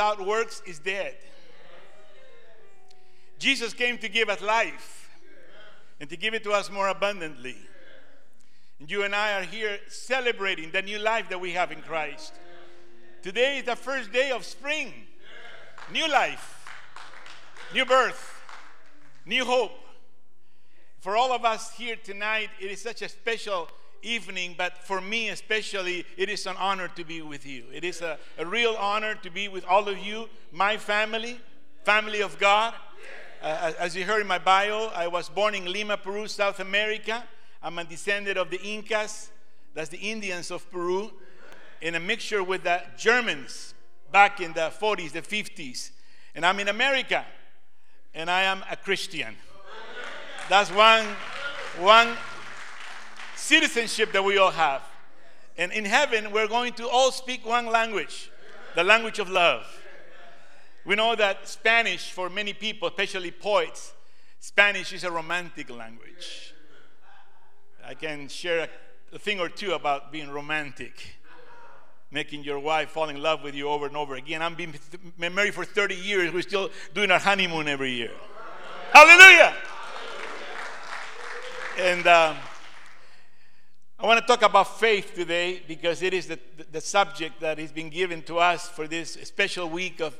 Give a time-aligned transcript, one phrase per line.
[0.00, 1.14] without works is dead.
[3.38, 5.10] Jesus came to give us life
[6.00, 7.56] and to give it to us more abundantly.
[8.78, 12.32] And you and I are here celebrating the new life that we have in Christ.
[13.20, 14.94] Today is the first day of spring.
[15.92, 16.66] New life,
[17.74, 18.42] new birth,
[19.26, 19.72] new hope.
[21.00, 23.68] For all of us here tonight, it is such a special
[24.02, 27.64] evening, but for me especially, it is an honor to be with you.
[27.72, 31.40] It is a, a real honor to be with all of you, my family,
[31.84, 32.74] family of God.
[33.42, 37.24] Uh, as you heard in my bio, I was born in Lima, Peru, South America.
[37.62, 39.30] I'm a descendant of the Incas,
[39.74, 41.10] that's the Indians of Peru,
[41.80, 43.74] in a mixture with the Germans
[44.12, 45.90] back in the 40s, the 50s.
[46.34, 47.24] And I'm in America,
[48.14, 49.36] and I am a Christian.
[50.48, 51.06] That's one,
[51.78, 52.16] one
[53.40, 54.82] citizenship that we all have.
[55.56, 58.30] And in heaven, we're going to all speak one language
[58.76, 59.66] the language of love.
[60.84, 63.92] We know that Spanish, for many people, especially poets,
[64.38, 66.54] Spanish is a romantic language.
[67.84, 68.68] I can share
[69.12, 71.16] a, thing or two about being romantic,
[72.12, 74.40] making your wife fall in love with you over and over again.
[74.40, 74.72] I'm been
[75.18, 76.32] married for 30 years.
[76.32, 78.12] We're still doing our honeymoon every year.
[78.92, 79.54] Hallelujah!
[81.78, 82.36] And um,
[84.02, 86.38] I want to talk about faith today because it is the,
[86.72, 90.16] the subject that has been given to us for this special week of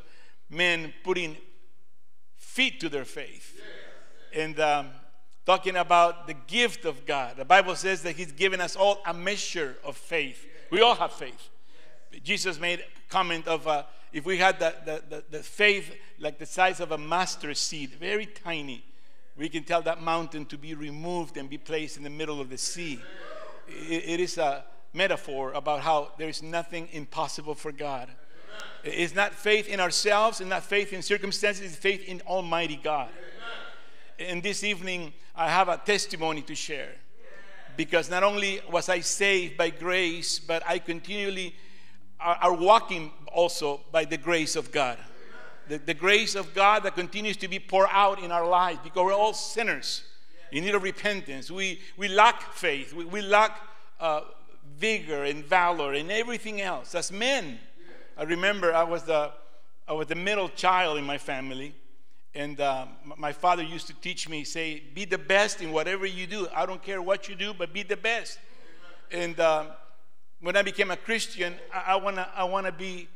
[0.50, 1.38] men putting
[2.36, 3.58] feet to their faith.
[4.34, 4.90] And um,
[5.46, 7.38] talking about the gift of God.
[7.38, 10.46] The Bible says that He's given us all a measure of faith.
[10.70, 11.48] We all have faith.
[12.22, 16.44] Jesus made comment of uh, if we had the, the, the, the faith like the
[16.44, 18.84] size of a mustard seed, very tiny,
[19.38, 22.50] we can tell that mountain to be removed and be placed in the middle of
[22.50, 23.00] the sea.
[23.70, 28.08] It, is a metaphor about how there is nothing impossible for God.
[28.82, 33.08] It's not faith in ourselves it's not faith in circumstances, it's faith in Almighty God.
[34.18, 36.92] And this evening, I have a testimony to share.
[37.76, 41.54] Because not only was I saved by grace, but I continually
[42.20, 44.98] are, are walking also by the grace of God.
[45.69, 49.04] The, the grace of God that continues to be poured out in our lives because
[49.04, 50.02] we're all sinners
[50.53, 51.50] in need of repentance.
[51.50, 53.61] We, we lack faith, we, we lack
[53.99, 54.22] uh,
[54.77, 56.94] vigor and valor and everything else.
[56.94, 57.59] As men,
[58.16, 59.33] I remember I was the,
[59.87, 61.75] I was the middle child in my family.
[62.33, 66.28] And uh, my father used to teach me, say, be the best in whatever you
[66.28, 66.47] do.
[66.55, 68.38] I don't care what you do, but be the best.
[69.11, 69.65] And uh,
[70.41, 73.09] when I became a Christian, I, I want to I wanna be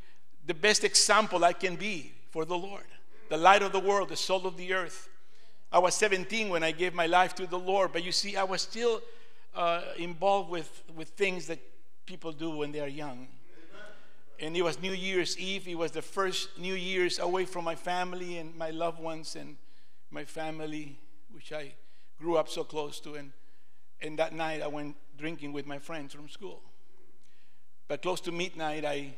[0.45, 2.85] the best example I can be for the Lord,
[3.29, 5.09] the light of the world, the salt of the earth.
[5.75, 8.43] I was 17 when I gave my life to the Lord, but you see, I
[8.43, 9.01] was still
[9.53, 11.59] uh, involved with, with things that
[12.05, 13.27] people do when they are young
[14.39, 15.67] and it was New Year's Eve.
[15.67, 19.55] It was the first New Year's away from my family and my loved ones and
[20.11, 20.99] my family,
[21.31, 21.73] which I
[22.19, 23.15] grew up so close to.
[23.15, 23.31] And,
[24.01, 26.61] and that night I went drinking with my friends from school.
[27.87, 29.13] But close to midnight, I,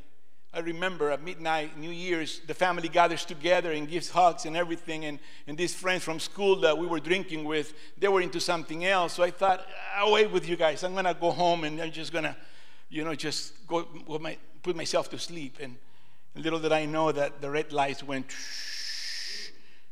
[0.58, 5.06] I remember at midnight, New Year's, the family gathers together and gives hugs and everything.
[5.06, 8.84] And, and these friends from school that we were drinking with, they were into something
[8.84, 9.14] else.
[9.14, 10.84] So I thought, I'll wait with you guys.
[10.84, 12.36] I'm going to go home and I'm just going to,
[12.90, 13.88] you know, just go
[14.20, 15.60] my, put myself to sleep.
[15.62, 15.76] And
[16.34, 18.34] little did I know that the red lights went,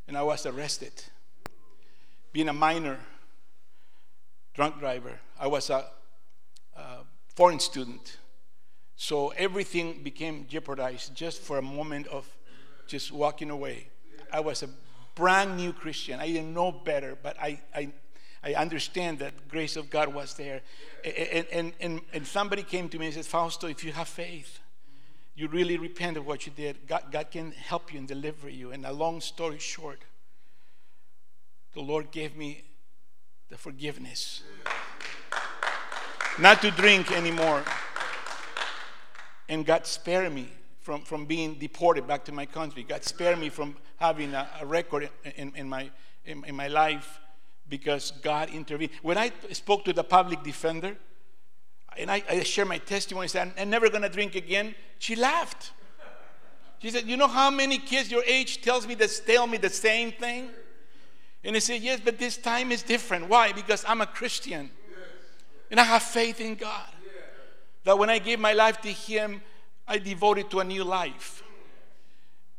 [0.08, 0.94] and I was arrested.
[2.34, 2.98] Being a minor
[4.56, 5.86] drunk driver, I was a,
[6.76, 7.04] a
[7.36, 8.18] foreign student.
[8.96, 12.28] So everything became jeopardized just for a moment of
[12.88, 13.88] just walking away.
[14.32, 14.70] I was a
[15.16, 16.20] brand new Christian.
[16.20, 17.92] I didn't know better, but I, I,
[18.44, 20.62] I understand that grace of God was there.
[21.04, 24.60] And, and, and, and somebody came to me and said, Fausto, if you have faith,
[25.36, 28.72] you really repent of what you did, God, God can help you and deliver you.
[28.72, 30.00] And a long story short,
[31.74, 32.64] the Lord gave me
[33.50, 34.42] the forgiveness
[36.40, 37.64] not to drink anymore.
[39.48, 40.50] And God spared me
[40.82, 42.84] from, from being deported back to my country.
[42.84, 45.90] God spared me from having a, a record in, in, my,
[46.26, 47.20] in, in my life
[47.70, 48.92] because God intervened.
[49.02, 50.96] When I spoke to the public defender,
[51.98, 54.76] and I, I shared my testimony, said, I'm never going to drink again.
[55.00, 55.72] She laughed.
[56.80, 59.70] She said, You know how many kids your age tells me that tell me the
[59.70, 60.50] same thing?
[61.44, 63.30] And I said, Yes, but this time is different.
[63.30, 63.54] Why?
[63.54, 64.70] Because I'm a Christian.
[65.72, 66.90] And I have faith in God.
[67.86, 69.42] That when I gave my life to Him,
[69.88, 71.44] I devoted to a new life.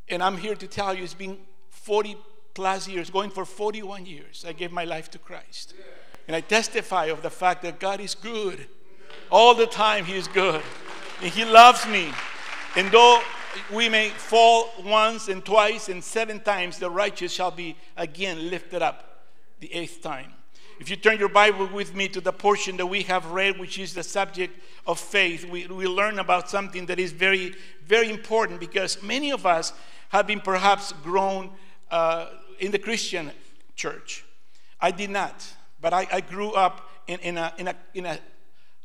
[0.08, 1.38] And I'm here to tell you, it's been
[1.68, 2.16] 40
[2.54, 5.74] plus years, going for 41 years, I gave my life to Christ.
[6.26, 8.66] And I testify of the fact that God is good
[9.30, 10.62] all the time, He is good.
[11.22, 12.10] And He loves me.
[12.76, 13.20] And though
[13.72, 18.82] we may fall once and twice and seven times, the righteous shall be again lifted
[18.82, 19.24] up
[19.60, 20.32] the eighth time.
[20.78, 23.78] If you turn your Bible with me to the portion that we have read, which
[23.78, 27.54] is the subject of faith, we, we learn about something that is very,
[27.86, 29.72] very important because many of us
[30.10, 31.50] have been perhaps grown
[31.90, 32.26] uh,
[32.58, 33.30] in the Christian
[33.74, 34.24] church.
[34.78, 35.46] I did not,
[35.80, 38.18] but I, I grew up in, in, a, in, a, in a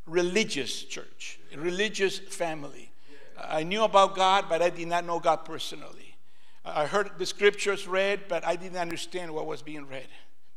[0.07, 2.89] religious church, a religious family.
[3.37, 6.15] I knew about God, but I did not know God personally.
[6.63, 10.07] I heard the scriptures read, but I didn't understand what was being read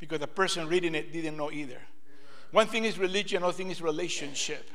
[0.05, 1.81] because the person reading it didn't know either.
[2.51, 4.71] One thing is religion, another thing is relationship.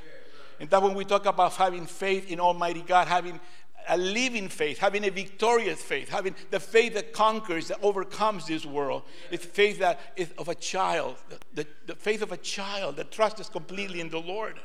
[0.59, 3.39] And that when we talk about having faith in Almighty God, having
[3.87, 8.65] a living faith, having a victorious faith, having the faith that conquers, that overcomes this
[8.65, 9.03] world.
[9.31, 13.11] It's faith that is of a child, the, the, the faith of a child that
[13.11, 14.59] trusts completely in the Lord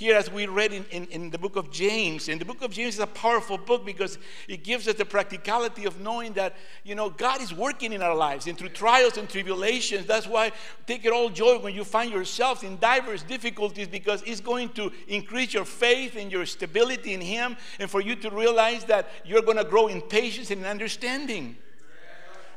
[0.00, 2.30] here as we read in, in, in, the book of James.
[2.30, 4.16] And the book of James is a powerful book because
[4.48, 8.14] it gives us the practicality of knowing that, you know, God is working in our
[8.14, 10.06] lives and through trials and tribulations.
[10.06, 10.52] That's why
[10.86, 14.90] take it all joy when you find yourself in diverse difficulties because it's going to
[15.06, 19.42] increase your faith and your stability in Him and for you to realize that you're
[19.42, 21.58] going to grow in patience and understanding.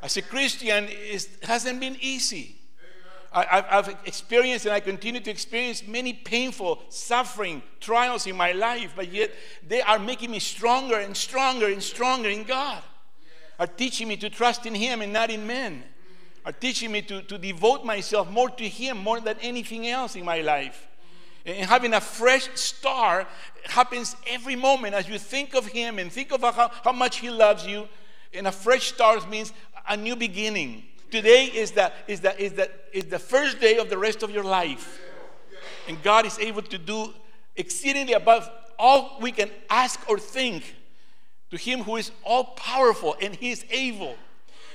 [0.02, 2.56] As a Christian, it hasn't been easy.
[3.34, 8.92] I, have experienced and I continue to experience many painful, suffering, trials in my life,
[8.94, 9.32] but yet
[9.66, 12.80] they are making me stronger and stronger and stronger in God.
[13.58, 15.82] Are teaching me to trust in Him and not in men.
[16.44, 20.24] Are teaching me to, to devote myself more to Him more than anything else in
[20.24, 20.86] my life.
[21.44, 23.26] And having a fresh start
[23.64, 27.30] happens every moment as you think of Him and think of how, how much He
[27.30, 27.88] loves you.
[28.32, 29.52] And a fresh start means
[29.88, 30.84] a new beginning
[31.14, 34.32] Today is the, is, the, is, the, is the first day of the rest of
[34.32, 35.00] your life.
[35.86, 37.14] And God is able to do
[37.54, 38.50] exceedingly above
[38.80, 40.74] all we can ask or think
[41.52, 44.16] to Him who is all powerful and He is able.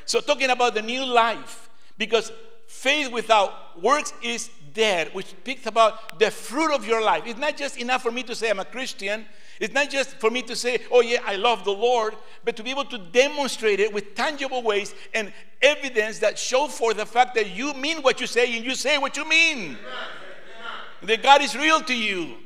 [0.05, 2.31] So, talking about the new life, because
[2.67, 7.23] faith without works is dead, which speaks about the fruit of your life.
[7.25, 9.25] It's not just enough for me to say I'm a Christian.
[9.59, 12.15] It's not just for me to say, oh, yeah, I love the Lord,
[12.45, 16.93] but to be able to demonstrate it with tangible ways and evidence that show for
[16.93, 19.77] the fact that you mean what you say and you say what you mean.
[21.01, 22.37] That God is real to you.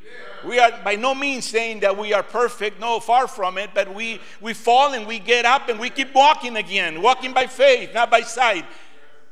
[0.45, 3.94] We are by no means saying that we are perfect, no, far from it, but
[3.94, 7.94] we, we fall and we get up and we keep walking again, walking by faith,
[7.94, 8.65] not by sight.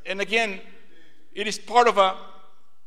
[0.06, 0.60] And again,
[1.34, 2.16] it is part of a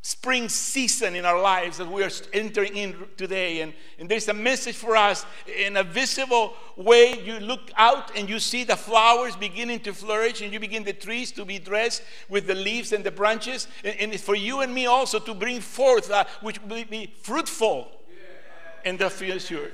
[0.02, 3.60] spring season in our lives that we are entering in today.
[3.60, 7.20] And, and there's a message for us in a visible way.
[7.20, 10.92] You look out and you see the flowers beginning to flourish, and you begin the
[10.92, 13.66] trees to be dressed with the leaves and the branches.
[13.84, 17.88] And, and for you and me also to bring forth uh, which will be fruitful
[18.84, 19.72] in the future.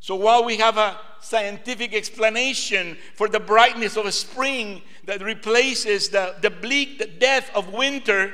[0.00, 6.08] So while we have a scientific explanation for the brightness of a spring that replaces
[6.08, 8.32] the, the bleak the death of winter,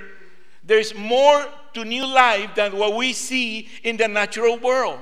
[0.68, 5.00] there's more to new life than what we see in the natural world.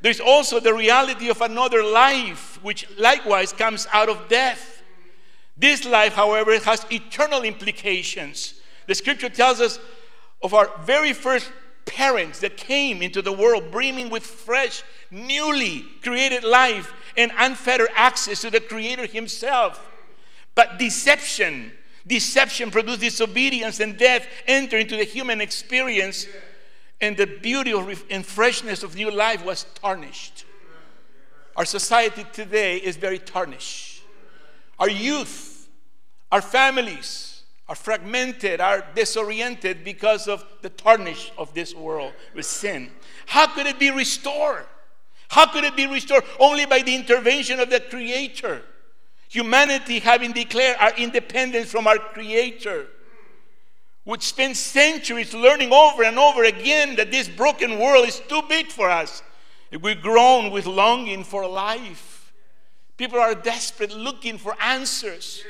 [0.00, 4.82] There's also the reality of another life, which likewise comes out of death.
[5.56, 8.54] This life, however, has eternal implications.
[8.88, 9.78] The scripture tells us
[10.42, 11.52] of our very first
[11.84, 14.82] parents that came into the world brimming with fresh,
[15.12, 19.88] newly created life and unfettered access to the Creator Himself.
[20.56, 21.70] But deception,
[22.06, 26.26] Deception produced disobedience and death enter into the human experience,
[27.00, 27.72] and the beauty
[28.10, 30.44] and freshness of new life was tarnished.
[31.56, 34.02] Our society today is very tarnished.
[34.78, 35.68] Our youth,
[36.30, 42.90] our families are fragmented, are disoriented because of the tarnish of this world with sin.
[43.26, 44.66] How could it be restored?
[45.28, 46.24] How could it be restored?
[46.38, 48.62] Only by the intervention of the Creator.
[49.32, 52.86] Humanity, having declared our independence from our Creator,
[54.04, 58.66] would spend centuries learning over and over again that this broken world is too big
[58.66, 59.22] for us.
[59.80, 62.30] We groan with longing for life.
[62.98, 65.42] People are desperate looking for answers.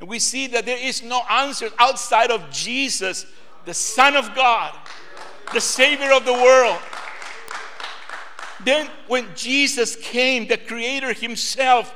[0.00, 3.26] And we see that there is no answer outside of Jesus,
[3.66, 4.74] the Son of God,
[5.52, 6.80] the Savior of the world.
[8.64, 11.94] Then, when Jesus came, the Creator Himself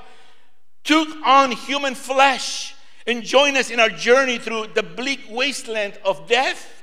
[0.84, 2.74] took on human flesh
[3.06, 6.82] and joined us in our journey through the bleak wasteland of death.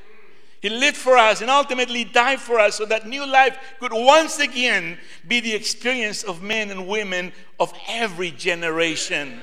[0.61, 4.39] He lived for us and ultimately died for us so that new life could once
[4.39, 9.39] again be the experience of men and women of every generation.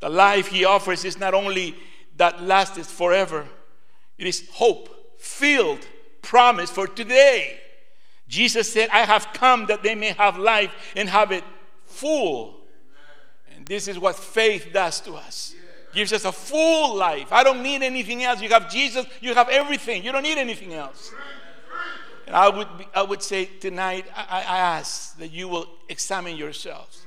[0.00, 1.74] The life He offers is not only
[2.16, 3.46] that lasts forever,
[4.18, 5.86] it is hope filled
[6.22, 7.58] promise for today.
[8.28, 11.44] Jesus said, I have come that they may have life and have it
[11.86, 12.57] full.
[13.68, 15.54] This is what faith does to us.
[15.92, 17.32] Gives us a full life.
[17.32, 18.40] I don't need anything else.
[18.40, 20.02] You have Jesus, you have everything.
[20.02, 21.12] You don't need anything else.
[22.26, 26.36] And I would, be, I would say tonight, I, I ask that you will examine
[26.36, 27.06] yourselves.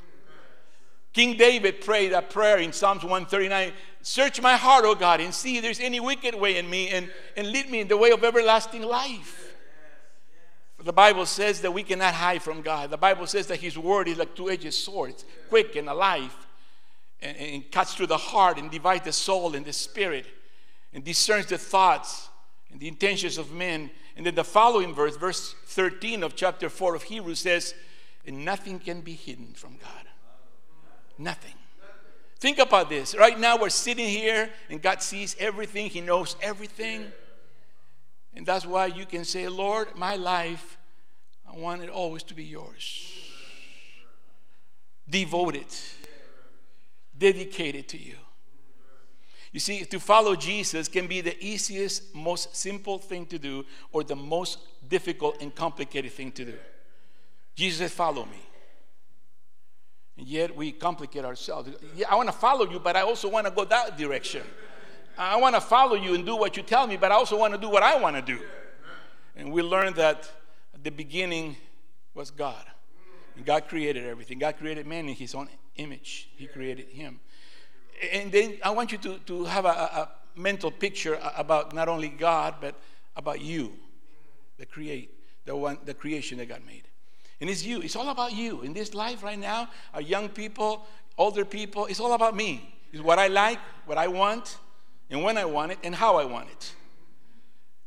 [1.13, 5.57] King David prayed that prayer in Psalms 139 Search my heart, O God, and see
[5.57, 8.23] if there's any wicked way in me, and, and lead me in the way of
[8.23, 9.55] everlasting life.
[10.83, 12.89] The Bible says that we cannot hide from God.
[12.89, 16.35] The Bible says that His word is like two edged sword, it's quick and alive,
[17.21, 20.25] and, and cuts through the heart and divides the soul and the spirit,
[20.93, 22.29] and discerns the thoughts
[22.71, 23.89] and the intentions of men.
[24.15, 27.73] And then the following verse, verse 13 of chapter 4 of Hebrews says,
[28.25, 30.05] And nothing can be hidden from God.
[31.17, 31.53] Nothing.
[32.39, 33.15] Think about this.
[33.15, 37.11] Right now, we're sitting here, and God sees everything, He knows everything.
[38.33, 40.77] And that's why you can say, Lord, my life,
[41.47, 43.07] I want it always to be yours.
[45.07, 45.67] Devoted,
[47.21, 48.15] dedicated to you.
[49.51, 54.03] You see, to follow Jesus can be the easiest, most simple thing to do, or
[54.03, 54.57] the most
[54.89, 56.57] difficult and complicated thing to do.
[57.53, 58.41] Jesus said, Follow me.
[60.17, 61.69] And yet we complicate ourselves.
[61.95, 64.43] Yeah, I want to follow you, but I also want to go that direction.
[65.17, 67.53] I want to follow you and do what you tell me, but I also want
[67.53, 68.39] to do what I want to do.
[69.35, 70.29] And we learned that
[70.81, 71.55] the beginning
[72.15, 72.65] was God.
[73.35, 74.39] And God created everything.
[74.39, 77.19] God created man in his own image, He created him.
[78.11, 82.09] And then I want you to, to have a, a mental picture about not only
[82.09, 82.75] God, but
[83.15, 83.73] about you,
[84.57, 85.11] the create,
[85.45, 86.83] the one, the creation that God made.
[87.39, 87.81] And it's you.
[87.81, 88.61] It's all about you.
[88.61, 90.85] In this life right now, our young people,
[91.17, 92.75] older people, it's all about me.
[92.91, 94.57] It's what I like, what I want,
[95.09, 96.73] and when I want it, and how I want it.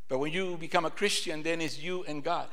[0.07, 2.47] But when you become a Christian, then it's you and God.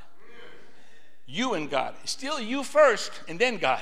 [1.32, 1.94] You and God.
[2.04, 3.80] Still you first, and then God.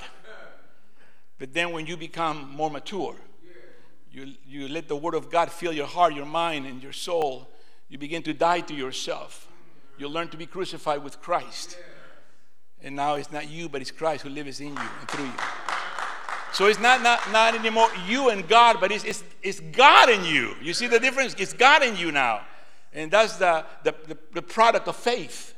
[1.37, 3.17] But then when you become more mature,
[4.13, 7.49] you, you let the Word of God fill your heart, your mind, and your soul.
[7.89, 9.49] You begin to die to yourself.
[9.99, 11.77] You learn to be crucified with Christ.
[12.85, 15.33] And now it's not you, but it's Christ who lives in you and through you.
[16.53, 20.25] So it's not, not, not anymore you and God, but it's, it's, it's God in
[20.25, 20.55] you.
[20.63, 21.35] You see the difference?
[21.37, 22.43] It's God in you now.
[22.93, 25.57] And that's the, the, the, the product of faith.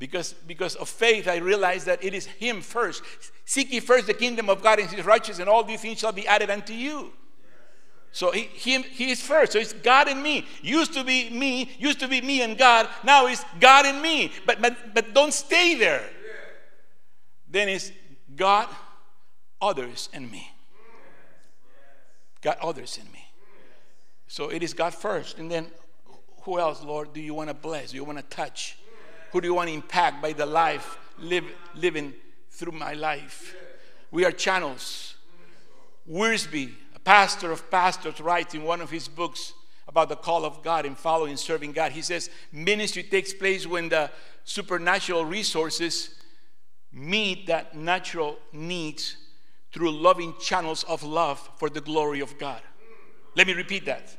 [0.00, 3.02] Because, because of faith, I realize that it is Him first.
[3.44, 6.10] Seek ye first the kingdom of God and His righteousness, and all these things shall
[6.10, 7.12] be added unto you.
[8.10, 9.52] So he, he, he is first.
[9.52, 10.46] So it's God in me.
[10.62, 12.88] Used to be me, used to be me and God.
[13.04, 14.32] Now it's God in me.
[14.46, 16.02] But, but, but don't stay there.
[17.48, 17.92] Then it's
[18.34, 18.68] God,
[19.62, 20.50] others, and me.
[22.40, 23.24] God, others, and me.
[24.26, 25.38] So it is God first.
[25.38, 25.68] And then
[26.42, 27.90] who else, Lord, do you want to bless?
[27.90, 28.76] Do you want to touch?
[29.32, 31.44] Who do you want to impact by the life live,
[31.74, 32.14] living
[32.50, 33.54] through my life?
[34.10, 35.14] We are channels.
[36.08, 39.52] Wiersbe, a pastor of pastors, writes in one of his books
[39.86, 41.92] about the call of God and following serving God.
[41.92, 44.10] He says, Ministry takes place when the
[44.44, 46.14] supernatural resources
[46.92, 49.16] meet that natural needs
[49.72, 52.60] through loving channels of love for the glory of God.
[53.36, 54.16] Let me repeat that.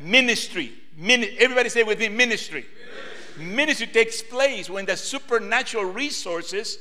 [0.00, 0.72] Ministry.
[0.96, 2.64] Min- everybody say with me ministry.
[2.64, 3.09] ministry.
[3.40, 6.78] Ministry takes place when the supernatural resources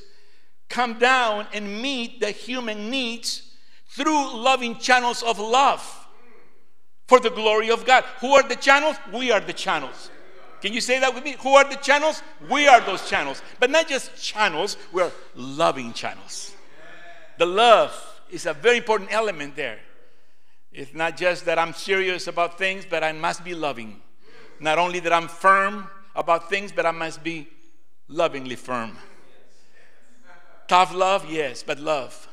[0.69, 3.53] come down and meet the human needs
[3.87, 6.07] through loving channels of love
[7.07, 8.03] for the glory of God.
[8.21, 8.97] Who are the channels?
[9.11, 10.11] We are the channels.
[10.61, 11.35] Can you say that with me?
[11.39, 12.21] Who are the channels?
[12.49, 13.41] We are those channels.
[13.59, 16.53] But not just channels, we're loving channels.
[17.37, 17.91] The love
[18.29, 19.79] is a very important element there.
[20.71, 24.01] It's not just that I'm serious about things, but I must be loving.
[24.59, 25.89] Not only that I'm firm
[26.19, 27.47] about things, but I must be
[28.07, 28.97] lovingly firm.
[30.67, 32.27] Tough love, yes, but love.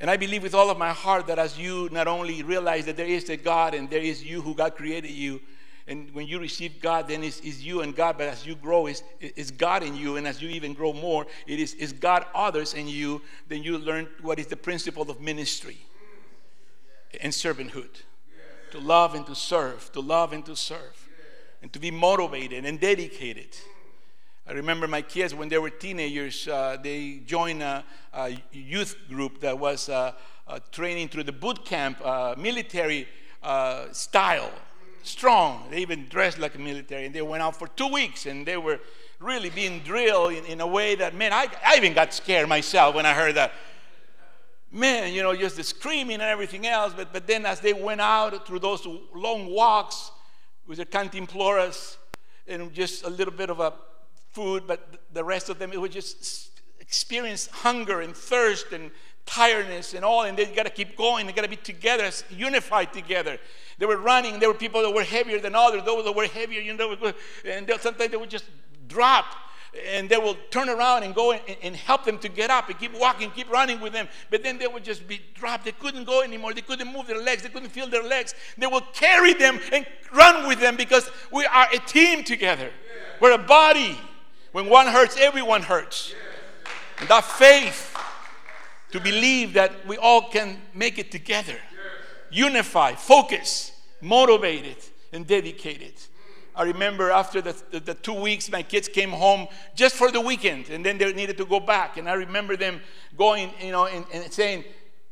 [0.00, 2.96] And I believe with all of my heart that as you not only realize that
[2.96, 5.40] there is a God and there is you who God created you,
[5.88, 8.18] and when you receive God, then it's, it's you and God.
[8.18, 10.16] But as you grow, it's, it's God in you.
[10.16, 13.22] And as you even grow more, it is it's God others in you.
[13.48, 15.78] Then you learn what is the principle of ministry
[17.22, 18.02] and servanthood
[18.70, 20.97] to love and to serve, to love and to serve,
[21.62, 23.56] and to be motivated and dedicated.
[24.46, 27.84] I remember my kids when they were teenagers, uh, they joined a,
[28.14, 30.12] a, youth group that was uh,
[30.46, 33.06] uh, training through the boot camp, uh, military
[33.42, 34.50] uh, style
[35.02, 35.68] strong.
[35.70, 38.56] They even dressed like a military, and they went out for two weeks, and they
[38.56, 38.80] were
[39.20, 42.94] really being drilled in, in a way that, man, I, I even got scared myself
[42.94, 43.52] when I heard that.
[44.70, 46.92] Man, you know, just the screaming and everything else.
[46.94, 50.10] But, but then as they went out through those long walks
[50.68, 51.96] with their cantimploras
[52.46, 53.72] and just a little bit of a
[54.32, 58.90] food, but the rest of them, it was just experience hunger and thirst and
[59.26, 61.26] tiredness and all, and they got to keep going.
[61.26, 63.38] They got to be together, unified together.
[63.78, 64.38] They were running.
[64.38, 65.82] There were people that were heavier than others.
[65.84, 66.96] Those that were heavier, you know,
[67.44, 68.46] and sometimes they would just
[68.86, 69.26] drop
[69.86, 72.78] and they will turn around and go and, and, help them to get up and
[72.78, 74.08] keep walking, keep running with them.
[74.30, 75.64] But then they would just be dropped.
[75.64, 76.54] They couldn't go anymore.
[76.54, 77.42] They couldn't move their legs.
[77.42, 78.34] They couldn't feel their legs.
[78.56, 82.70] They will carry them and run with them because we are a team together.
[83.20, 83.98] We're a body.
[84.52, 86.14] When one hurts, everyone hurts.
[87.00, 87.94] And that faith
[88.92, 91.56] to believe that we all can make it together,
[92.30, 94.76] unify, focus, motivated,
[95.12, 95.92] and dedicated.
[96.58, 99.46] I remember after the, the, the, two weeks, my kids came home
[99.76, 101.96] just for the weekend, and then they needed to go back.
[101.96, 102.80] And I remember them
[103.16, 104.64] going, you know, and, and saying,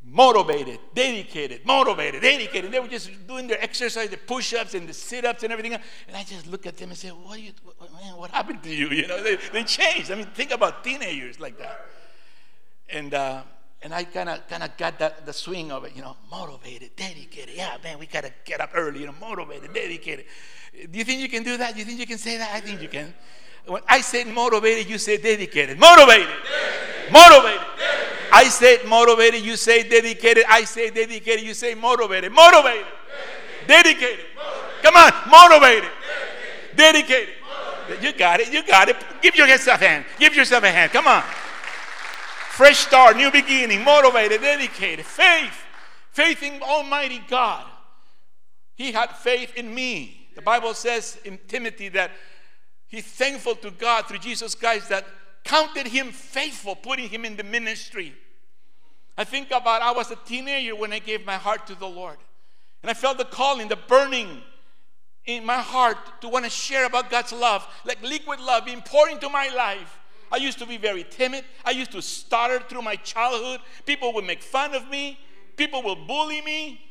[0.03, 2.71] motivated, dedicated, motivated, dedicated.
[2.71, 5.73] They were just doing their exercise, the push-ups and the sit-ups and everything.
[5.73, 8.69] And I just look at them and say, "What, you, what, man, what happened to
[8.69, 8.89] you?
[8.97, 10.11] You know, they, they changed.
[10.11, 11.85] I mean, think about teenagers like that."
[12.89, 13.43] And uh,
[13.81, 16.95] and I kind of kind of got that the swing of it, you know, motivated,
[16.95, 17.55] dedicated.
[17.55, 20.25] Yeah, man, we gotta get up early, you know, motivated, dedicated.
[20.91, 21.73] Do you think you can do that?
[21.73, 22.51] Do you think you can say that?
[22.53, 23.13] I think you can.
[23.65, 25.77] When I said motivated, you say dedicated.
[25.77, 26.27] Motivated.
[26.27, 27.11] Dedicated.
[27.11, 27.61] Motivated.
[27.77, 28.07] Dedicated.
[28.31, 30.45] I said motivated, you say dedicated.
[30.47, 32.31] I say dedicated, you say motivated.
[32.31, 32.85] Motivated.
[33.67, 33.99] Dedicated.
[33.99, 34.25] dedicated.
[34.81, 35.89] Come on, motivated.
[36.75, 37.35] Dedicated.
[37.87, 38.03] dedicated.
[38.03, 38.51] You got it.
[38.51, 38.97] You got it.
[39.21, 40.05] Give yourself a hand.
[40.19, 40.91] Give yourself a hand.
[40.91, 41.23] Come on.
[42.57, 45.63] Fresh start, new beginning, motivated, dedicated, faith.
[46.09, 47.63] Faith in Almighty God.
[48.73, 50.27] He had faith in me.
[50.33, 52.09] The Bible says in Timothy that
[52.87, 55.05] he's thankful to God through Jesus Christ that
[55.43, 58.15] counted him faithful, putting him in the ministry.
[59.19, 62.17] I think about I was a teenager when I gave my heart to the Lord.
[62.81, 64.41] And I felt the calling, the burning
[65.27, 69.11] in my heart to want to share about God's love, like liquid love being poured
[69.11, 69.99] into my life.
[70.31, 71.45] I used to be very timid.
[71.63, 73.61] I used to stutter through my childhood.
[73.85, 75.19] People would make fun of me.
[75.55, 76.81] People would bully me.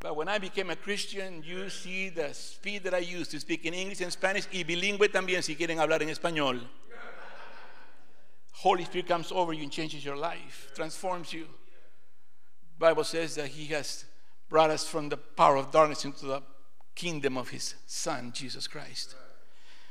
[0.00, 3.64] But when I became a Christian, you see the speed that I used to speak
[3.64, 6.60] in English and Spanish y bilingüe también si quieren hablar en español.
[8.52, 11.46] Holy Spirit comes over you and changes your life, transforms you.
[12.78, 14.04] Bible says that he has
[14.48, 16.42] brought us from the power of darkness into the
[16.94, 19.14] kingdom of his son Jesus Christ.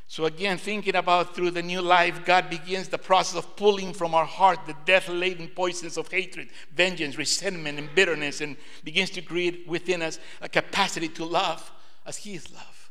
[0.10, 4.16] So, again, thinking about through the new life, God begins the process of pulling from
[4.16, 9.22] our heart the death laden poisons of hatred, vengeance, resentment, and bitterness, and begins to
[9.22, 11.72] create within us a capacity to love
[12.06, 12.90] as He is love.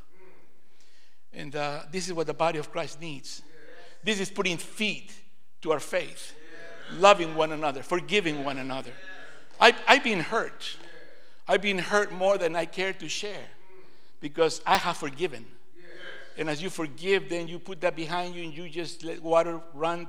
[1.32, 3.42] And uh, this is what the body of Christ needs.
[4.04, 5.12] This is putting feet
[5.62, 6.34] to our faith,
[6.92, 8.92] loving one another, forgiving one another.
[9.58, 10.76] I, I've been hurt.
[11.48, 13.46] I've been hurt more than I care to share
[14.20, 15.46] because I have forgiven.
[16.38, 19.60] And as you forgive, then you put that behind you and you just let water
[19.72, 20.08] run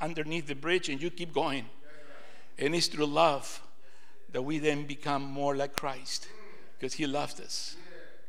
[0.00, 1.66] underneath the bridge and you keep going.
[2.58, 3.60] And it's through love
[4.32, 6.28] that we then become more like Christ
[6.78, 7.76] because He loves us.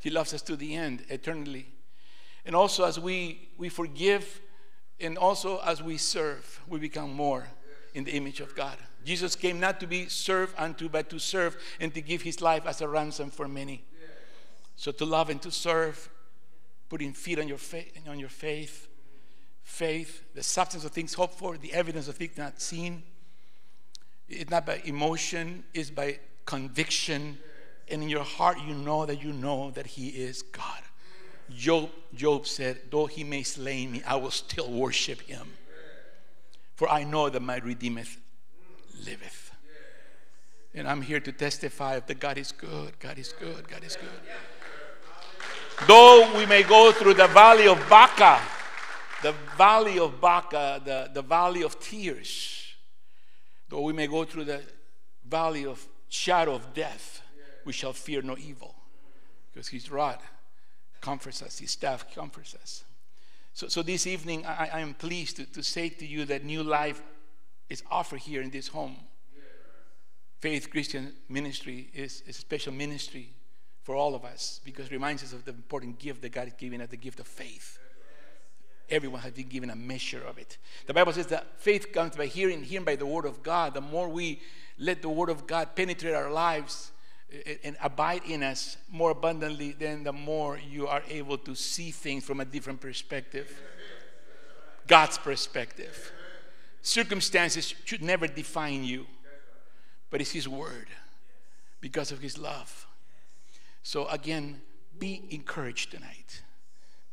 [0.01, 1.67] He loves us to the end, eternally.
[2.43, 4.41] And also, as we, we forgive
[4.99, 7.47] and also as we serve, we become more
[7.93, 8.77] in the image of God.
[9.03, 12.65] Jesus came not to be served unto, but to serve and to give His life
[12.65, 13.83] as a ransom for many.
[14.75, 16.09] So, to love and to serve
[16.91, 18.89] putting feet on your, faith, on your faith,
[19.63, 23.01] faith, the substance of things hoped for, the evidence of things not seen.
[24.27, 27.37] It's not by emotion, it's by conviction.
[27.89, 30.81] And in your heart, you know that you know that He is God.
[31.49, 35.47] Job, Job said, Though He may slay me, I will still worship Him.
[36.75, 38.03] For I know that my Redeemer
[39.05, 39.51] liveth.
[40.73, 44.09] And I'm here to testify that God is good, God is good, God is good.
[45.87, 48.39] Though we may go through the valley of Baca,
[49.23, 52.75] the valley of Baca, the, the valley of tears,
[53.67, 54.61] though we may go through the
[55.27, 57.21] valley of shadow of death,
[57.65, 58.75] we shall fear no evil
[59.51, 60.19] because his rod
[61.01, 62.83] comforts us, his staff comforts us.
[63.53, 66.63] So, so this evening, I, I am pleased to, to say to you that new
[66.63, 67.01] life
[67.69, 68.97] is offered here in this home.
[70.39, 73.33] Faith Christian Ministry is, is a special ministry
[73.83, 76.53] for all of us because it reminds us of the important gift that God is
[76.57, 77.79] giving us the gift of faith.
[78.89, 80.57] Everyone has been given a measure of it.
[80.85, 83.73] The Bible says that faith comes by hearing, hearing by the word of God.
[83.73, 84.41] The more we
[84.77, 86.91] let the word of God penetrate our lives
[87.31, 91.55] eh, eh, and abide in us more abundantly, then the more you are able to
[91.55, 93.61] see things from a different perspective.
[94.87, 96.11] God's perspective.
[96.81, 99.05] Circumstances should never define you,
[100.09, 100.87] but it's His word
[101.79, 102.87] because of His love.
[103.83, 104.61] So, again,
[104.99, 106.43] be encouraged tonight.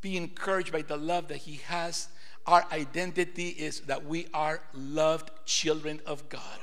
[0.01, 2.09] Be encouraged by the love that He has.
[2.47, 6.59] Our identity is that we are loved children of God.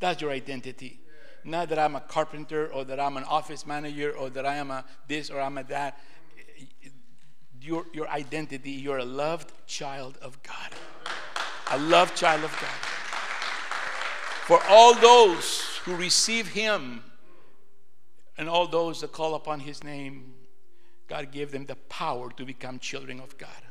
[0.00, 1.00] That's your identity.
[1.44, 4.70] Not that I'm a carpenter or that I'm an office manager or that I am
[4.70, 5.98] a this or I'm a that.
[7.60, 10.70] Your, your identity, you're a loved child of God.
[11.70, 12.92] A loved child of God.
[14.46, 17.02] For all those who receive Him
[18.42, 20.34] and all those that call upon His name,
[21.06, 23.62] God gave them the power to become children of God.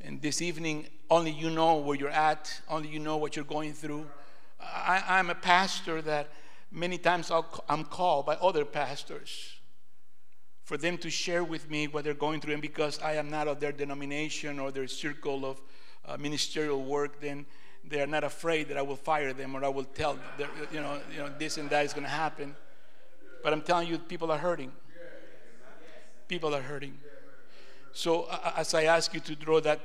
[0.00, 3.74] And this evening, only you know where you're at, only you know what you're going
[3.74, 4.06] through.
[4.58, 6.30] I, am a pastor that
[6.72, 9.52] many times i am called by other pastors
[10.62, 12.54] for them to share with me what they're going through.
[12.54, 15.60] And because I am not of their denomination or their circle of
[16.06, 17.44] uh, ministerial work, then
[17.86, 20.80] they are not afraid that I will fire them or I will tell them, you
[20.80, 22.56] know, you know, this and that is going to happen.
[23.44, 24.72] But I'm telling you, people are hurting.
[26.28, 26.98] People are hurting.
[27.92, 28.26] So
[28.56, 29.80] as I ask you to draw that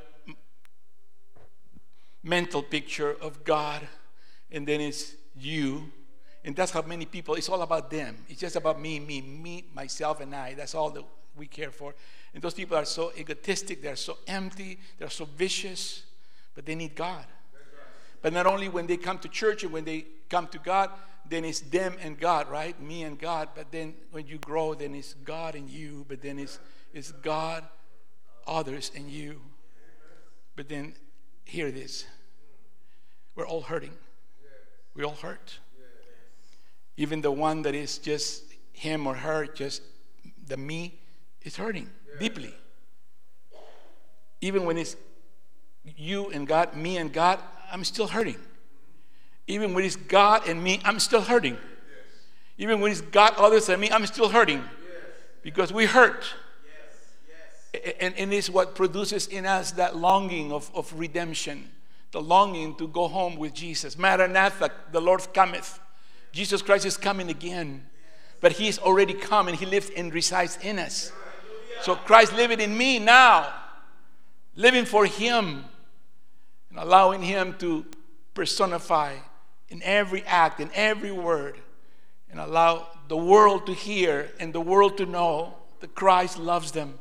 [2.23, 3.85] mental picture of God,
[4.49, 5.91] and then it's you,
[6.45, 8.15] and that's how many people, it's all about them.
[8.29, 10.53] It's just about me, me, me, myself, and I.
[10.53, 11.03] That's all that
[11.35, 11.93] we care for.
[12.33, 16.03] And those people are so egotistic, they're so empty, they're so vicious,
[16.55, 17.25] but they need God.
[18.21, 20.91] But not only when they come to church and when they come to God,
[21.27, 22.79] then it's them and God, right?
[22.81, 23.49] Me and God.
[23.55, 26.05] But then when you grow, then it's God and you.
[26.07, 26.59] But then it's,
[26.93, 27.63] it's God,
[28.47, 29.41] others, and you.
[30.55, 30.93] But then
[31.45, 32.05] hear this
[33.35, 33.93] we're all hurting.
[34.95, 35.59] We all hurt.
[36.97, 39.81] Even the one that is just him or her, just
[40.45, 40.99] the me,
[41.43, 42.53] is hurting deeply.
[44.41, 44.97] Even when it's
[45.85, 47.39] you and God, me and God,
[47.71, 48.35] I'm still hurting.
[49.49, 51.57] Even when it's God and me, I'm still hurting.
[52.59, 54.63] Even when it's God, others, and me, I'm still hurting.
[55.41, 56.23] Because we hurt.
[57.99, 61.67] And, and it's what produces in us that longing of, of redemption,
[62.11, 63.97] the longing to go home with Jesus.
[63.97, 65.79] Maranatha, the Lord cometh.
[66.31, 67.87] Jesus Christ is coming again.
[68.41, 71.11] But He's already come and He lives and resides in us.
[71.81, 73.51] So Christ living in me now,
[74.55, 75.65] living for Him
[76.69, 77.87] and allowing Him to
[78.35, 79.15] personify
[79.69, 81.59] in every act, in every word,
[82.31, 86.99] and allow the world to hear and the world to know that Christ loves them,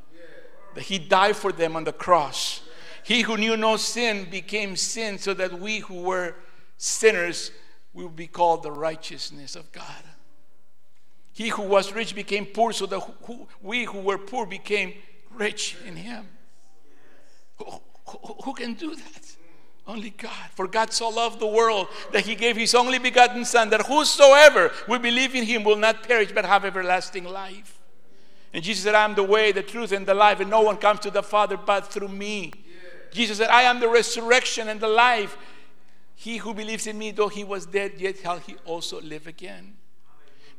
[0.75, 2.63] that He died for them on the cross.
[3.03, 6.35] He who knew no sin became sin so that we who were
[6.77, 7.51] sinners
[7.95, 10.05] will be called the righteousness of God.
[11.33, 14.95] He who was rich became poor so that who, we who were poor became
[15.33, 16.27] rich in Him.
[17.57, 19.37] Who, who, who can do that?
[19.89, 20.51] Only God.
[20.55, 24.71] For God so loved the world that he gave his only begotten Son, that whosoever
[24.87, 27.81] will believe in him will not perish but have everlasting life.
[28.53, 30.77] And Jesus said, I am the way, the truth, and the life, and no one
[30.77, 32.53] comes to the Father but through me.
[33.13, 35.39] Jesus said, I am the resurrection and the life.
[36.15, 39.77] He who believes in me, though he was dead, yet shall he also live again.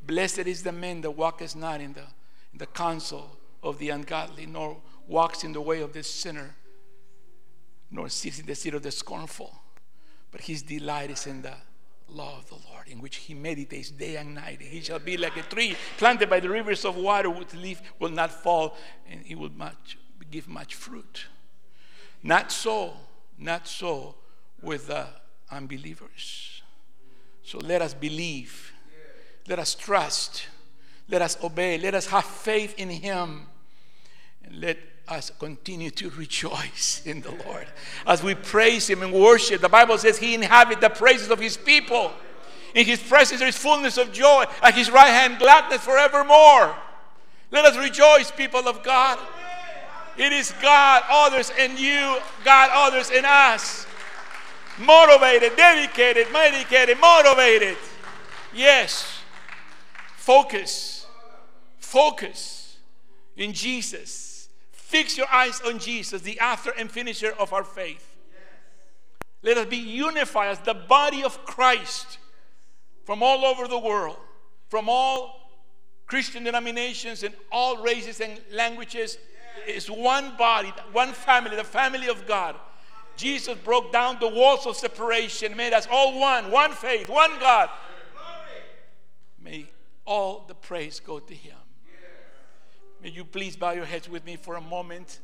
[0.07, 2.05] Blessed is the man that walketh not in the,
[2.51, 6.55] in the counsel of the ungodly, nor walks in the way of the sinner
[7.91, 9.53] nor sits in the seat of the scornful.
[10.31, 11.55] But his delight is in the
[12.07, 14.61] law of the Lord, in which he meditates day and night.
[14.61, 18.09] He shall be like a tree planted by the rivers of water, whose leaf will
[18.09, 18.75] not fall,
[19.09, 19.97] and he will much,
[20.29, 21.25] give much fruit.
[22.21, 22.93] Not so,
[23.37, 24.15] not so
[24.61, 25.07] with the
[25.51, 26.61] unbelievers.
[27.43, 28.73] So let us believe,
[29.47, 30.47] let us trust,
[31.07, 33.47] let us obey, let us have faith in him,
[34.43, 34.77] and let
[35.09, 37.67] us continue to rejoice in the Lord.
[38.05, 41.57] As we praise Him and worship, the Bible says He inhabits the praises of His
[41.57, 42.11] people.
[42.75, 46.75] In His presence there is fullness of joy, at His right hand gladness forevermore.
[47.51, 49.17] Let us rejoice, people of God.
[50.17, 53.87] It is God, others, and you, God, others, and us.
[54.77, 57.77] Motivated, dedicated, medicated, motivated.
[58.53, 59.19] Yes.
[60.17, 61.07] Focus.
[61.79, 62.77] Focus
[63.35, 64.28] in Jesus
[64.89, 68.17] Fix your eyes on Jesus, the author and finisher of our faith.
[69.43, 72.17] Let us be unified as the body of Christ
[73.05, 74.17] from all over the world,
[74.67, 75.51] from all
[76.07, 79.19] Christian denominations and all races and languages.
[79.67, 82.55] It's one body, one family, the family of God.
[83.15, 87.69] Jesus broke down the walls of separation, made us all one, one faith, one God.
[89.39, 89.67] May
[90.03, 91.58] all the praise go to Him.
[93.01, 95.19] May you please bow your heads with me for a moment.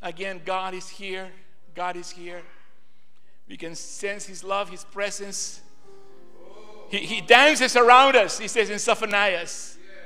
[0.00, 1.30] Again, God is here.
[1.74, 2.42] God is here.
[3.48, 5.60] We can sense His love, His presence.
[6.88, 9.46] He, he dances around us, He says in Zephaniah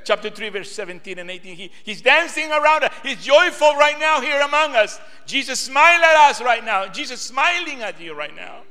[0.07, 1.55] chapter 3, verse 17 and 18.
[1.55, 2.93] He, he's dancing around us.
[3.03, 4.99] He's joyful right now here among us.
[5.25, 6.87] Jesus smile at us right now.
[6.87, 8.61] Jesus smiling at you right now.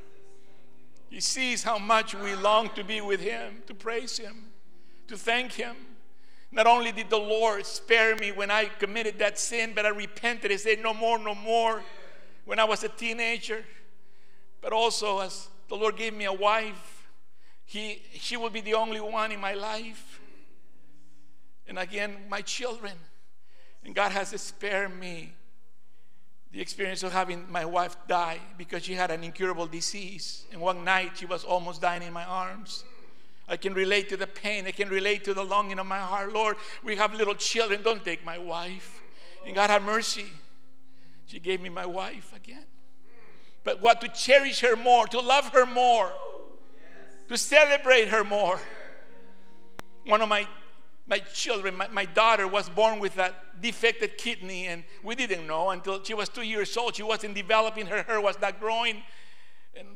[1.11, 4.47] He sees how much we long to be with Him, to praise Him,
[5.09, 5.77] to thank Him.
[6.51, 10.51] Not only did the Lord spare me when I committed that sin, but I repented
[10.51, 11.83] and said, No more, no more,
[12.45, 13.65] when I was a teenager.
[14.61, 17.09] But also, as the Lord gave me a wife,
[17.65, 20.21] he, she will be the only one in my life.
[21.69, 22.93] And again, my children.
[23.85, 25.35] And God has spared me
[26.53, 30.45] the experience of having my wife die because she had an incurable disease.
[30.53, 32.85] And one night she was almost dying in my arms.
[33.49, 34.67] I can relate to the pain.
[34.67, 36.33] I can relate to the longing of my heart.
[36.33, 37.83] Lord, we have little children.
[37.83, 39.03] Don't take my wife.
[39.47, 40.27] And God have mercy.
[41.27, 42.65] She gave me my wife again.
[43.63, 46.13] But what to cherish her more, to love her more,
[47.29, 48.61] to celebrate her more.
[50.05, 50.47] One of my
[51.09, 55.71] my children, my, my daughter was born with a defected kidney, and we didn't know
[55.71, 56.97] until she was two years old.
[56.97, 59.03] She wasn't developing, her hair was not growing.
[59.77, 59.87] And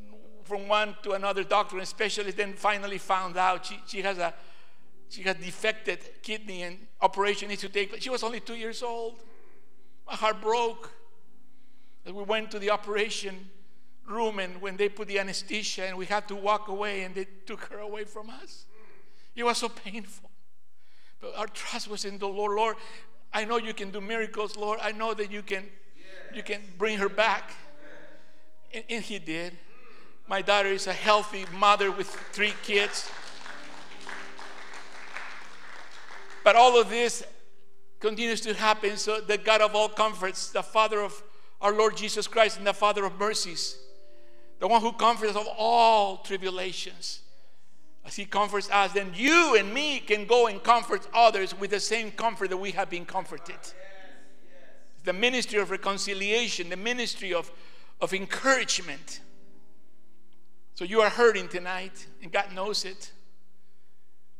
[0.51, 4.35] from one to another doctor and specialist, then finally found out she, she has a
[5.09, 8.03] she has defected kidney and operation needs to take place.
[8.03, 9.15] She was only two years old.
[10.09, 10.91] My heart broke.
[12.05, 13.49] As we went to the operation
[14.09, 17.27] room and when they put the anesthesia and we had to walk away and they
[17.47, 18.67] took her away from us.
[19.37, 20.31] It was so painful.
[21.21, 22.57] But our trust was in the Lord.
[22.57, 22.77] Lord,
[23.33, 24.81] I know you can do miracles, Lord.
[24.83, 25.65] I know that you can
[26.35, 27.53] you can bring her back.
[28.73, 29.57] And, and he did.
[30.31, 33.11] My daughter is a healthy mother with three kids.
[36.45, 37.25] But all of this
[37.99, 41.21] continues to happen so the God of all comforts, the Father of
[41.61, 43.77] our Lord Jesus Christ, and the Father of mercies,
[44.61, 47.23] the one who comforts of all tribulations,
[48.05, 51.81] as He comforts us, then you and me can go and comfort others with the
[51.81, 53.59] same comfort that we have been comforted.
[55.03, 57.51] The ministry of reconciliation, the ministry of,
[58.01, 59.23] of encouragement.
[60.81, 63.12] So you are hurting tonight, and God knows it.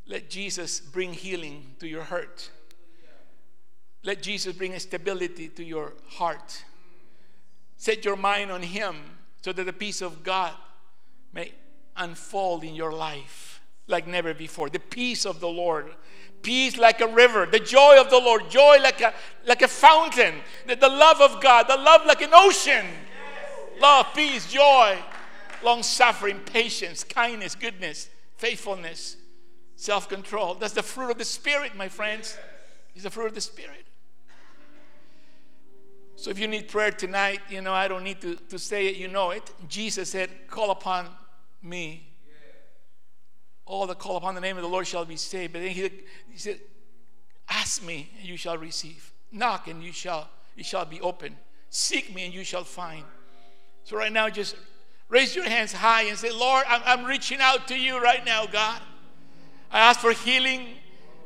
[0.07, 2.49] Let Jesus bring healing to your hurt.
[4.05, 6.65] Let Jesus bring stability to your heart.
[7.77, 8.97] Set your mind on Him
[9.43, 10.55] so that the peace of God
[11.35, 11.53] may
[11.95, 14.71] unfold in your life like never before.
[14.71, 15.91] The peace of the Lord.
[16.41, 17.45] Peace like a river.
[17.45, 18.49] The joy of the Lord.
[18.49, 19.13] Joy like a,
[19.45, 20.37] like a fountain.
[20.67, 21.67] The, the love of God.
[21.69, 22.87] The love like an ocean.
[23.81, 24.99] Love, peace, joy,
[25.63, 29.17] long suffering, patience, kindness, goodness, faithfulness,
[29.77, 30.55] self control.
[30.55, 32.37] That's the fruit of the Spirit, my friends.
[32.95, 33.87] It's the fruit of the Spirit.
[36.17, 38.97] So if you need prayer tonight, you know, I don't need to, to say it,
[38.97, 39.51] you know it.
[39.69, 41.09] Jesus said, Call upon
[41.63, 42.07] me.
[43.65, 45.53] All that call upon the name of the Lord shall be saved.
[45.53, 45.83] But then he,
[46.31, 46.61] he said,
[47.49, 49.13] Ask me, and you shall receive.
[49.33, 51.37] Knock, and you shall it shall be open.
[51.71, 53.05] Seek me, and you shall find.
[53.85, 54.57] So right now, just
[55.11, 58.47] raise your hands high and say, Lord, I'm, I'm reaching out to you right now,
[58.47, 58.81] God.
[59.71, 60.69] I ask for healing.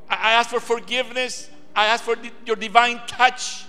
[0.09, 1.49] I ask for forgiveness.
[1.77, 3.65] I ask for your divine touch.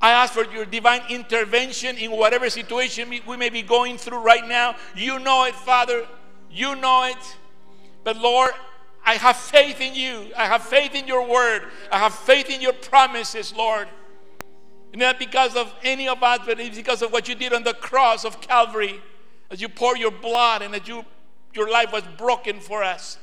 [0.00, 4.46] I ask for your divine intervention in whatever situation we may be going through right
[4.46, 4.74] now.
[4.96, 6.06] You know it, Father.
[6.50, 7.36] You know it.
[8.02, 8.50] But Lord,
[9.04, 10.32] I have faith in you.
[10.36, 11.62] I have faith in your word.
[11.90, 13.88] I have faith in your promises, Lord.
[14.94, 17.74] Not because of any of us, but it's because of what you did on the
[17.74, 19.00] cross of Calvary.
[19.52, 21.04] As you pour your blood and that you,
[21.52, 23.18] your life was broken for us.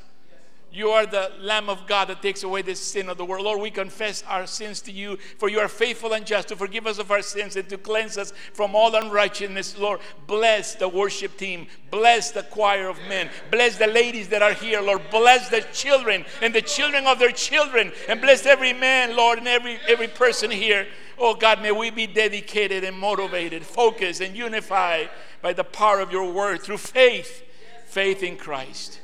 [0.72, 3.44] You are the Lamb of God that takes away the sin of the world.
[3.44, 6.86] Lord, we confess our sins to you, for you are faithful and just to forgive
[6.86, 9.76] us of our sins and to cleanse us from all unrighteousness.
[9.76, 11.66] Lord, bless the worship team.
[11.90, 13.30] Bless the choir of men.
[13.50, 15.02] Bless the ladies that are here, Lord.
[15.10, 17.90] Bless the children and the children of their children.
[18.08, 20.86] And bless every man, Lord, and every, every person here.
[21.22, 25.10] Oh God, may we be dedicated and motivated, focused, and unified
[25.42, 27.44] by the power of your word through faith,
[27.84, 29.00] faith in Christ.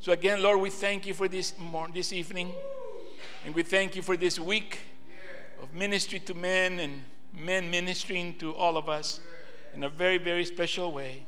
[0.00, 2.52] So again, Lord, we thank you for this morning, this evening,
[3.46, 4.80] and we thank you for this week
[5.62, 9.20] of ministry to men and men ministering to all of us
[9.74, 11.24] in a very, very special way.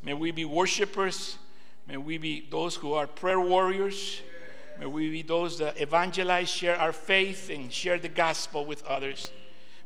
[0.00, 1.38] May we be worshipers.
[1.88, 4.20] May we be those who are prayer warriors.
[4.78, 9.28] May we be those that evangelize, share our faith, and share the gospel with others.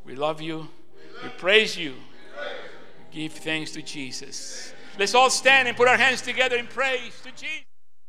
[0.07, 0.69] We love you.
[1.23, 1.95] We praise you.
[3.13, 4.73] We give thanks to Jesus.
[4.99, 7.66] Let's all stand and put our hands together in praise to Jesus.